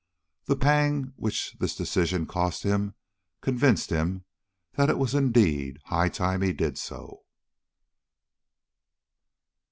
The 0.45 0.55
pang 0.55 1.13
which 1.15 1.55
this 1.59 1.75
decision 1.75 2.25
cost 2.25 2.63
him 2.63 2.95
convinced 3.39 3.91
him 3.91 4.23
that 4.73 4.89
it 4.89 4.97
was 4.97 5.13
indeed 5.13 5.77
high 5.85 6.09
time 6.09 6.41
he 6.41 6.53
did 6.53 6.79
so. 6.79 7.21